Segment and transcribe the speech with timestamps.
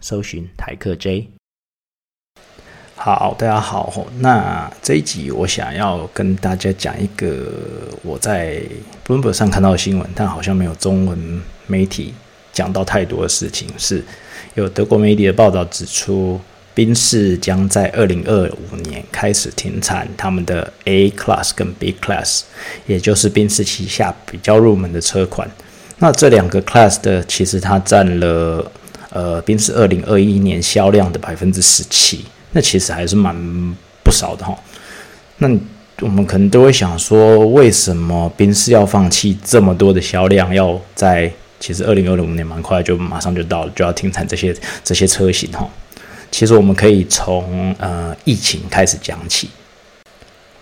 [0.00, 1.28] 搜寻台客 J。
[2.94, 4.06] 好，大家好。
[4.18, 7.46] 那这一集我想要跟大家讲一个
[8.02, 8.60] 我在
[9.06, 12.14] Bloomberg 上看到的新闻，但好像没有中文媒体
[12.52, 13.68] 讲到太多的事情。
[13.78, 14.02] 是
[14.54, 16.40] 有德国媒体的报道指出，
[16.74, 22.42] 宾士将在二零二五年开始停产他们的 A Class 跟 B Class，
[22.86, 25.48] 也就是宾士旗下比较入门的车款。
[25.98, 28.70] 那这两个 Class 的其实它占了
[29.48, 33.34] 呃宾士二零二一年销量的百分之十七，那其实还是蛮
[34.04, 34.54] 不少的哈。
[35.38, 35.48] 那
[36.00, 45.66] 我们可能都会想说，为什么宾士要放弃这么多的销量，要在其实二零二五年蛮快就马上就到了，就要停产这些这些车型哈。
[46.30, 49.48] 其实我们可以从呃疫情开始讲起。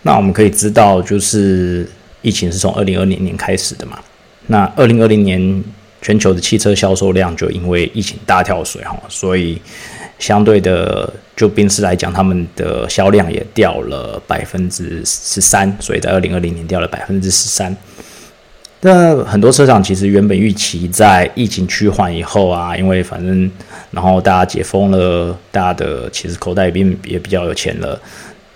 [0.03, 1.91] 那我们可以知道，就是
[2.23, 3.99] 疫情是从二零二零年开始的嘛。
[4.47, 5.65] 那二零二零年
[6.07, 9.61] 全球的汽车销售量就因为疫情大跳水哈，所以
[10.21, 17.77] 相对的就宾士来讲，他们的销量也掉了百分之十三，所以在二零二零年掉了百分之十三。
[18.83, 23.51] 那很多车厂其实原本预期在疫情趋缓以后啊，因为反正
[23.91, 28.01] 然后大家解封了，大家的其实口袋也也比较有钱了，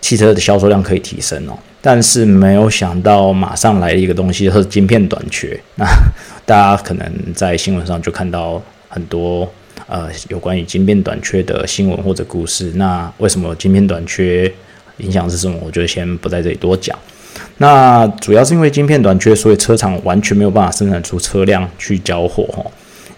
[0.01, 1.59] 汽车的销售量可以提升哦。
[1.83, 5.59] 但是没有想到，马上来了一个东西，就是晶片短缺。
[5.77, 5.87] 那
[6.45, 9.51] 大家可能在新闻上就看到很多
[9.87, 12.73] 呃有关于晶片短缺的新闻或者故事。
[12.75, 14.53] 那为什么晶片短缺
[14.99, 15.57] 影响是什么？
[15.65, 16.95] 我觉得先不在这里多讲。
[17.57, 22.45] 那主要是因为晶片短缺，所以车厂完全没有办法生产出车辆去交货。
[22.49, 22.63] 哈，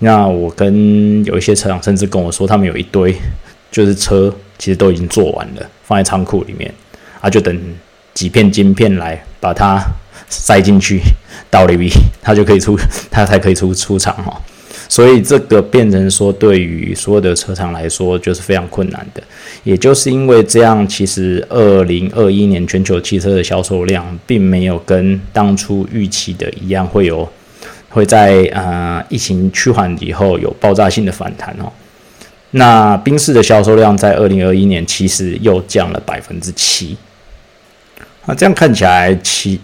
[0.00, 3.14] 那我跟有一些车厂甚至跟我说，他们有一堆
[3.70, 6.72] 就是车，其实都已经做完了，放在仓库里面，
[7.20, 7.60] 啊，就等。
[8.14, 9.82] 几片晶片来把它
[10.28, 11.00] 塞进去，
[11.50, 11.90] 到里面，
[12.22, 12.78] 它就可以出，
[13.10, 14.40] 它才可以出出厂哈。
[14.86, 19.22] 所以这个变成说，对于所有的车厂来说，就是非常困难的。
[19.64, 27.26] 也就是因为这样，其实二零二一年全球汽车的销售量，并没有跟当初预期的一样，会有
[27.88, 31.72] 会在呃疫情趋缓以后有爆炸性的反弹哦。
[32.52, 36.96] 那宾士的销售量在二零二一年其实又降了百分之七。
[38.24, 39.58] 啊，这样看起来，其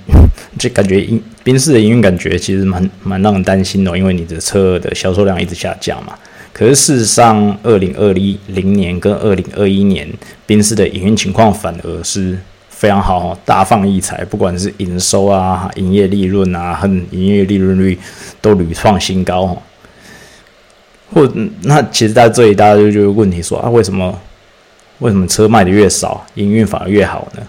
[0.58, 6.12] 就感觉营宾士的营运感觉其实蛮蛮让人担心的，因为你的车的销售量一直下降嘛。
[6.52, 10.08] 可是事实上，二零二零年跟二零二一年
[10.44, 12.36] 宾士的营运情况反而是
[12.68, 17.96] 非常好，大放异彩，不管是营收啊、营业利润啊和营业利润率
[18.40, 19.62] 都屡创新高。
[21.12, 21.30] 或
[21.62, 24.18] 那其实在这里大家就就问题说啊，为什么
[24.98, 27.42] 为什么车卖的越少，营运反而越好呢？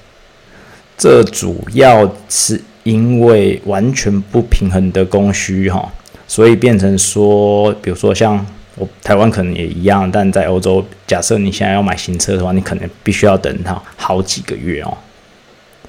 [0.97, 5.91] 这主要是因为完全不平衡的供需哈，
[6.27, 14.97] 所以变成说，比如说像我台湾可能也一样，但在欧洲，假设你现在要买新车的话，你可能必须要等它好几个月哦，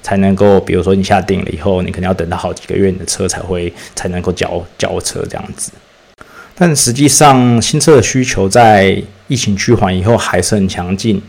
[0.01, 5.71] 才能够，比如说你下定了以后，你可能要等到好几个月，你的车才会才能够交交车这样子。
[6.63, 8.95] 但实际上，新车的需求在
[9.27, 11.19] 疫情趋缓以后还是很强劲。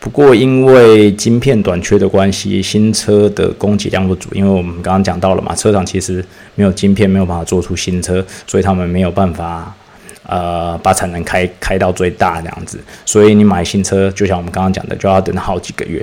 [0.00, 4.30] 不过，因为晶片短缺的关系，新车的供给量不足。
[4.32, 9.76] 因为我们刚刚讲到了嘛，车厂其实没有晶片，没有办法做出新车，所以他们没有办法，
[10.22, 12.80] 呃，把产能开开到最大这样子。
[13.04, 16.02] 所以你买新车，就像我们刚刚讲的，就要等好几个月。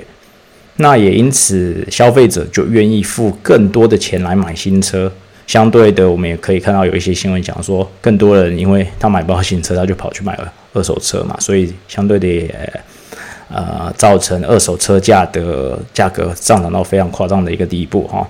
[0.76, 5.12] 那也因此，消费者就愿意付更多的钱来买新车。
[5.46, 11.36] 相对的，我们也可以看到有一些新闻讲说，更多人因为他买不到新车，他就跑去买了二手车嘛。
[11.38, 12.80] 所以相对的也。
[13.48, 18.28] 呃，造成二手车价的价格上涨到非常夸张的一个地步哈。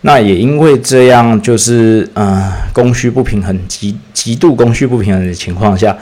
[0.00, 5.94] 那也因为这样，就是呃供需不平衡、极极度供需不平衡的情况下，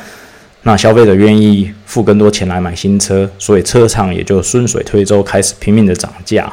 [0.63, 6.49] 那消费者愿意付更多钱来买新车，所以车厂也就顺水推舟，开始拼命的涨价。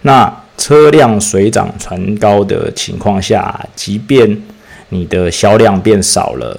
[0.00, 4.42] 那车辆水涨船高的情况下，即便
[4.88, 6.58] 你的销量变少了，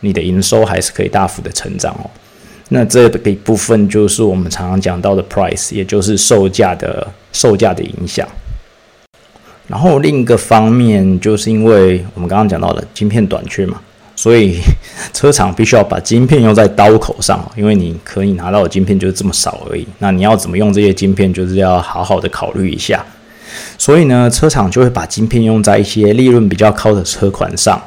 [0.00, 2.10] 你的营收还是可以大幅的成长哦。
[2.68, 8.28] 那这个一部分就是我们常常讲到的 price，也就是售价的售价的影响。
[9.66, 13.80] 然后另一个方面，就是因为我们刚刚讲到的晶片短缺嘛，
[14.18, 14.58] 所以
[15.12, 19.86] 车厂必须要把晶片用在刀口上，因为你可以拿到的晶片就是这么少而已。
[20.00, 23.06] 那你要怎么用这些晶片，就是要好好的考虑一下。
[23.78, 27.80] 所以呢，车厂就会把晶片用在一些利润比较高的车款上。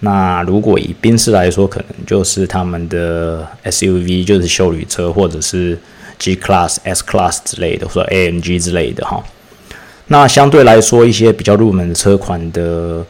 [0.00, 5.78] 那如果以宾士来说，可能就是他们的 SUV，就是修旅车，或者是
[6.18, 9.22] G Class、S Class 之类的，或者 AMG 之类的哈。
[10.06, 13.04] 那相对来说，一些比较入门的车款的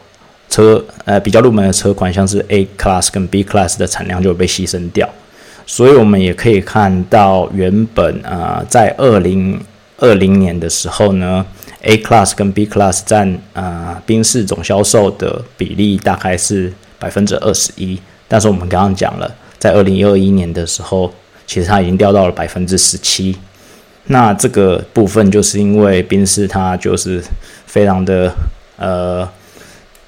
[0.57, 5.07] 车，呃，比较入门的车款，像是 A Class 跟 B Class 的产量就被牺牲掉。
[5.67, 9.61] 所以我们也可以看到，原本呃，在二零
[9.97, 11.45] 二零年的时候呢。
[11.83, 21.13] A class 跟 B class 占啊宾士总销售的比例大概是百分之二十一，但是我们刚刚讲了，在二零二一年的时候，
[21.45, 23.37] 其实它已经掉到了百分之十七。
[24.05, 27.23] 那这个部分就是因为宾士它就是
[27.67, 28.33] 非常的
[28.77, 29.29] 呃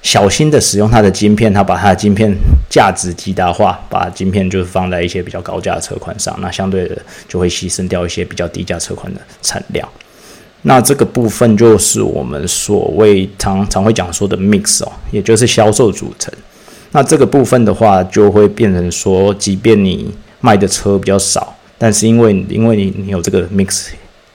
[0.02, 2.34] 小心的使用它的晶片，它把它的晶片
[2.70, 6.96] 价值极大化，把晶片就是放在一些比较高价的车款上，那相对的
[7.28, 9.86] 就会牺牲掉一些比较低价车款的产量。
[10.62, 16.32] 那这个部分就是我们所谓常常会讲说的 mix 哦，也就是销售组成。
[16.92, 23.88] 那这个部分的话，就会变成说，即便你卖的车比较少，但是因为因为你你有这个 mix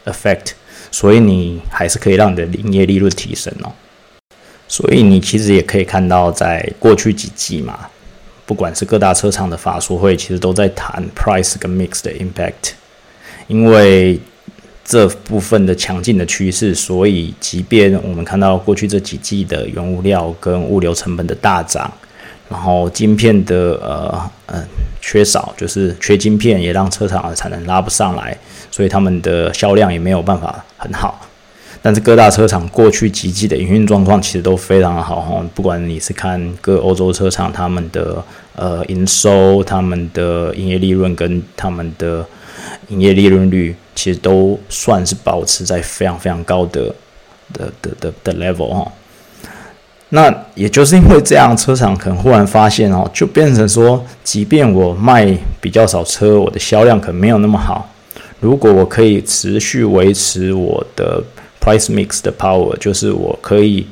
[0.05, 0.51] effect，
[0.89, 3.71] 所以你还是可以让你的营业利润提升哦。
[4.67, 7.79] 所以你其实也可以看到，在过去几季嘛，
[8.45, 12.73] 不管是各大车厂的法术会，其实都在谈 price 跟 mix 的 impact，
[13.47, 14.19] 因为。
[14.87, 21.91] 这部分的强劲的趋势，所以即便我们看到过去这几季的原物料跟物流成本的大涨，
[22.47, 24.63] 然后晶片的呃嗯
[25.01, 28.37] 缺少，就是缺晶片也让车厂的产能拉不上来，
[28.69, 31.24] 所以他们的销量也没有办法很好。
[31.85, 42.25] 但是各大车厂过去几季的营运状况其实都非常好哈，不管你是看各欧洲车厂他们的呃营收、他们的营业利润跟他们的。
[42.87, 46.93] 营业利润率其实都算是保持在非常非常高的
[47.53, 48.91] 的的的的 level 哈，
[50.09, 57.87] 那也就是因为这样，车厂可能忽然发现哦，就变成说，即便我卖比较少车，我的销量可能没有那么好。
[58.39, 61.21] 如果我可以持续维持我的
[61.65, 63.87] price mix 的 power，就是我可以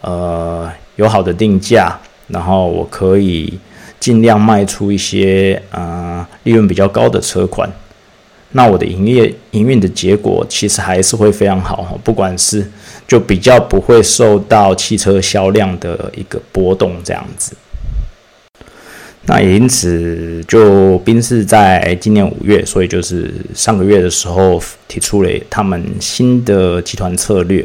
[0.00, 1.94] 呃有好的定价，
[2.28, 3.58] 然后我可以
[4.00, 7.70] 尽量卖出一些呃利润比较高的车款。
[8.52, 12.66] 那我的营业营运的结果其实还是会非常好哈，不管是
[13.06, 17.54] 就比较不会受到汽车销量的一个波动这样子。
[19.30, 24.58] 那也因此，就宾士在今年五月，所以就是上个月的时候
[24.88, 27.62] 提出了他们新的集团策略，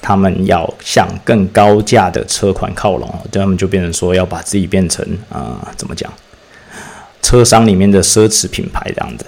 [0.00, 6.08] 他们要向更高价的车款靠拢，这他们就变成说要把自己变成啊怎么讲，
[7.22, 9.26] 车商里面的奢侈品牌这样子。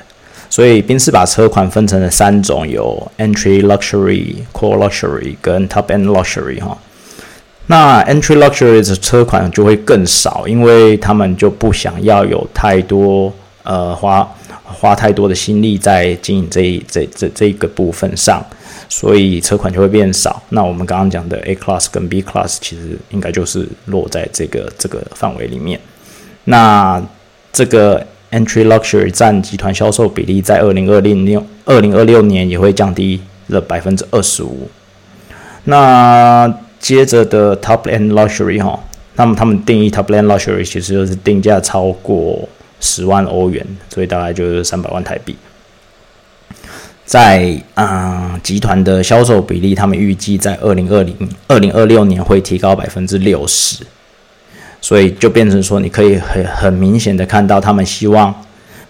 [0.49, 6.79] 所以宾士把车款分成了三种，有 Entry Luxury、Core Luxury 跟 Top End Luxury 哈。
[7.67, 13.33] 那 Entry Luxury 的车款就会更少，因为他们就不想要有太多
[13.63, 14.29] 呃花
[14.65, 18.45] 花太多的心力在经营这这这这一个部分上，
[18.89, 20.43] 所以车款就会变少。
[20.51, 25.81] 那我们刚刚讲的 A Class 跟 B Class 其实应该就是落在这个这个范围里面。
[26.45, 27.03] 那
[27.53, 28.07] 这个。
[28.33, 34.71] Entry Luxury 占集团销售比例，在二零二零六二零二六年也会降低了百分之二十五。
[35.65, 36.51] 那
[36.83, 38.79] 接着的 Top End Luxury 哈，
[39.15, 42.47] 那么他们定义 Top End Luxury 其实就是定价超过
[42.81, 45.35] 十万欧元，所以大概就是三百万台币。
[47.05, 53.87] 在啊集团的销售比例，他们预计在二零二零二零二六年会提高百分之六十。
[54.81, 58.35] 所以就变成说，你可以很很明显的看到，他们希望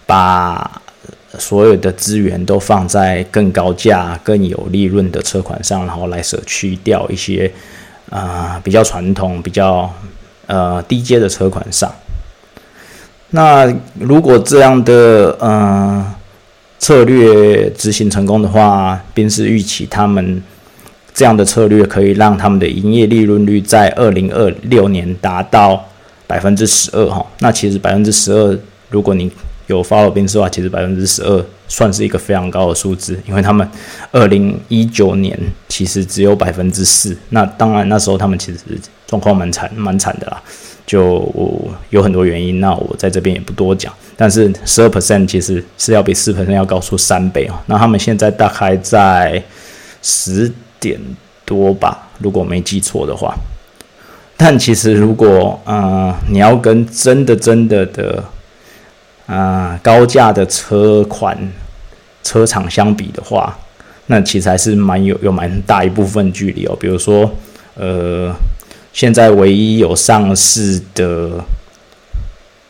[0.07, 0.81] 把
[1.37, 7.51] 所有的资源都放在更高价、更有利润的车款上，然后来舍去掉一些
[8.09, 9.91] 啊比较传统、比较
[10.47, 11.93] 呃低阶的车款上。
[13.31, 16.15] 那如果这样的呃
[16.79, 20.41] 策略执行成功的话，便是预期他们。
[21.15, 25.85] 这样的策略可以让他们的营业利润率在二零二六年达到
[26.25, 27.23] 百分之十二哈。
[27.37, 28.57] 那其实百分之十二，
[28.89, 29.31] 如果你
[29.67, 33.67] 有 follow 宾士的话，其实百分之十二算是一个非常高的数字，因为他们
[34.11, 35.35] 二零一九年
[35.67, 37.17] 其实只有百分之四。
[37.29, 38.59] 那当然那时候他们其实
[39.07, 40.39] 状况蛮惨蛮惨的啦，
[40.85, 41.27] 就
[41.89, 42.59] 有很多原因。
[42.59, 43.91] 那我在这边也不多讲。
[44.15, 47.55] 但是十二 percent 其实是要比四 percent 要高出三倍哦。
[47.65, 49.43] 那他们现在大概在
[50.03, 50.53] 十。
[50.83, 50.99] 点
[51.45, 53.33] 多吧，如果没记错的话。
[54.35, 58.21] 但其实如果呃你要跟真的真的的
[59.27, 61.37] 啊高价的车款
[62.23, 63.55] 车厂相比的话，
[64.07, 66.75] 那其实还是蛮有有蛮大一部分距离哦。
[66.79, 67.29] 比如说
[67.75, 68.33] 呃
[68.91, 71.43] 现在唯一有上市的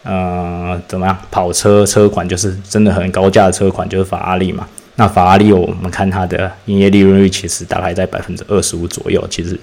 [0.03, 4.67] 呃怎么样跑车车款就是真的很高价的车款就是法拉利嘛。
[4.95, 9.25] 那法拉利，我们看它的营业利润率其实大概在百分之二十五左右。
[9.27, 9.59] 其实，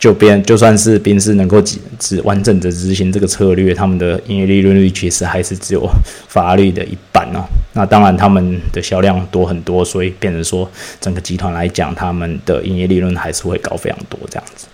[0.00, 5.86] 就边就算是宾士能够只只完整的执行这个策略，他们的营业利润率其实还是只有
[6.26, 7.44] 法拉利的一半哦。
[7.74, 10.68] 那当然，他们的销量多很多，所以变成说
[11.00, 14.66] 整个集团来讲，他们的营业利润还是会高非常多这样子。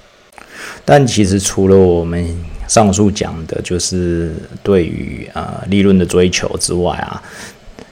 [0.84, 2.24] 但其实除了我们
[2.68, 7.20] 上述讲的，就是对于呃利润的追求之外啊。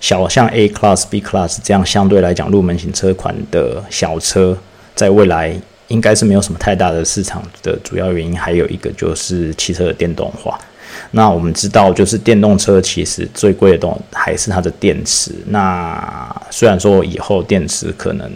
[0.01, 4.55] 小像 A Class、B Class 这样相对来讲入门型车款的小车，
[4.95, 10.59] 在未来应该是没有什么太大的市场的主要原因，还有一个就是汽车的电动化。
[11.11, 15.33] 那我们知道，就是电动车其实最贵的东还是它的电池。
[15.47, 18.31] 那虽然说以后电池可能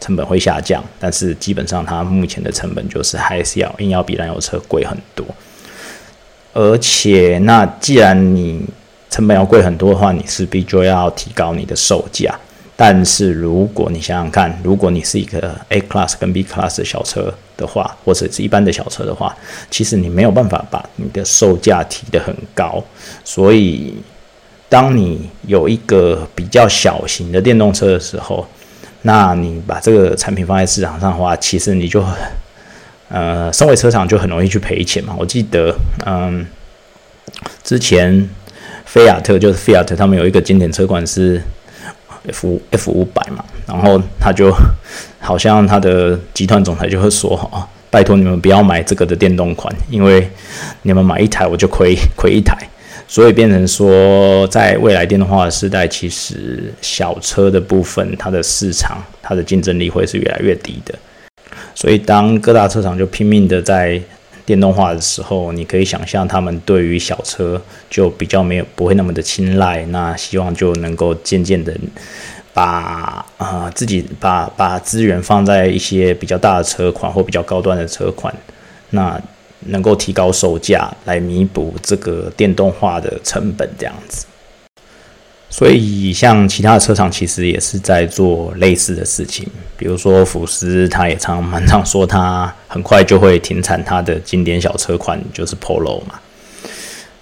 [0.00, 5.26] 成本会下降，但是基本上它目前的成本就是还是要硬要比燃油车贵很多。
[6.52, 8.64] 而且，那既然你
[9.10, 12.32] 成本要贵很多的话，你势必就要提高你的售价。
[12.76, 19.36] 但是如果你想想看，如果你是一个 A class 跟 B class 的小车的话，或者是一般的小车的话，
[19.70, 22.82] 其实你没有办法把你的售价提得很高。
[23.24, 23.94] 所以，
[24.68, 28.46] 当你有一个比较小型的电动车的时候，
[29.02, 32.04] 那你把这个产品放在市场上的话，其实你就
[33.08, 35.14] 呃，身为车厂就很容易去赔钱嘛。
[35.18, 35.74] 我记得，
[36.06, 36.46] 嗯，
[37.62, 38.28] 之前。
[38.86, 41.42] 菲亚特就是菲亚特他们有一个经典车款是
[42.28, 44.54] F F 五百嘛，然后他就
[45.20, 50.28] 好像他的集团总裁就会说：“啊，拜托你们不要买这个的电动款，因为
[50.82, 52.56] 你们买一台我就亏亏一台。”
[53.06, 60.94] 所以变成说，在未来电动化的时代，其实小车的部分它的市场它的竞争力会是越来越低的。
[61.74, 64.00] 所以当各大车厂就拼命的在
[64.46, 71.74] 电动化的时候，你可以想象他们对于小车就比较没有不会那么的青睐，那希望就能够渐渐的
[72.52, 78.34] 把啊自己把把资源放在一些比较大的车款或比较高端的车款，
[78.90, 79.20] 那
[79.60, 84.26] 能够提高售价来弥补这个电动化的成本这样子。
[85.56, 89.46] 所以，像其他的车厂其实也是在做类似的事情，
[89.76, 96.18] 比如说福斯，他也常蛮常说他很快就会停产他的经典小车款，就是 Polo 嘛。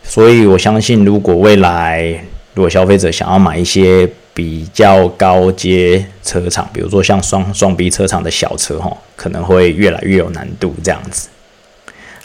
[0.03, 2.25] 所以我相信，如果未来
[2.55, 11.29] 如果消费者想要买一些比较高阶车厂，比如说像双双 B 车厂的小车，哈，可能会越来越有难度这样子。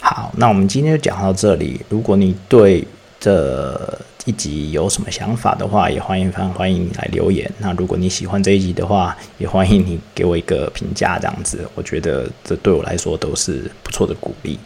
[0.00, 1.82] 好，那我们今天就讲到这里。
[1.90, 2.82] 如果你对
[3.20, 7.50] 这一集有什么想法的话，也欢迎欢欢迎你来留言。
[7.60, 14.58] 那如果你喜欢这一集的话，也欢迎你给我一个评价，这样子，我觉得这对我来说都是不错的鼓励。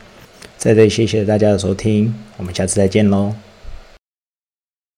[0.58, 3.32] 在这里谢谢大家的收听，我们下次再见喽。